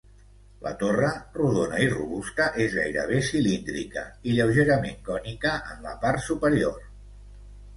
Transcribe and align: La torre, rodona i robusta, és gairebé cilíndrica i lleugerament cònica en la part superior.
La 0.61 0.69
torre, 0.83 1.09
rodona 1.41 1.81
i 1.87 1.89
robusta, 1.91 2.47
és 2.65 2.73
gairebé 2.79 3.19
cilíndrica 3.27 4.05
i 4.31 4.33
lleugerament 4.39 4.99
cònica 5.11 5.55
en 5.75 5.87
la 5.91 5.97
part 6.07 6.25
superior. 6.31 6.83